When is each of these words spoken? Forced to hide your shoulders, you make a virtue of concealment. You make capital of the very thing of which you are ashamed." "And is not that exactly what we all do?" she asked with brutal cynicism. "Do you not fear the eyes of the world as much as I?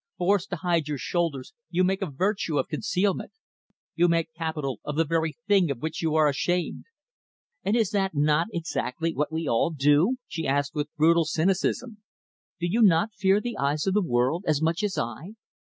Forced 0.17 0.49
to 0.49 0.55
hide 0.55 0.87
your 0.87 0.97
shoulders, 0.97 1.53
you 1.69 1.83
make 1.83 2.01
a 2.01 2.09
virtue 2.09 2.57
of 2.57 2.67
concealment. 2.67 3.33
You 3.93 4.07
make 4.07 4.33
capital 4.33 4.79
of 4.83 4.95
the 4.95 5.05
very 5.05 5.33
thing 5.47 5.69
of 5.69 5.83
which 5.83 6.01
you 6.01 6.15
are 6.15 6.27
ashamed." 6.27 6.85
"And 7.63 7.75
is 7.77 7.93
not 7.93 8.09
that 8.15 8.47
exactly 8.51 9.13
what 9.13 9.31
we 9.31 9.47
all 9.47 9.69
do?" 9.69 10.17
she 10.27 10.47
asked 10.47 10.73
with 10.73 10.89
brutal 10.97 11.25
cynicism. 11.25 11.99
"Do 12.59 12.65
you 12.65 12.81
not 12.81 13.13
fear 13.13 13.39
the 13.39 13.57
eyes 13.59 13.85
of 13.85 13.93
the 13.93 14.01
world 14.01 14.43
as 14.47 14.59
much 14.59 14.81
as 14.83 14.97
I? 14.97 15.33